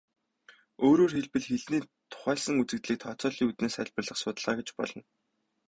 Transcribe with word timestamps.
Өөрөөр 0.87 1.13
хэлбэл, 1.15 1.47
хэлний 1.49 1.83
тухайлсан 2.11 2.55
үзэгдлийг 2.61 2.99
тооцооллын 3.01 3.47
үүднээс 3.49 3.75
тайлбарлах 3.77 4.17
судалгаа 4.19 4.55
гэж 4.59 4.69
болно. 4.77 5.01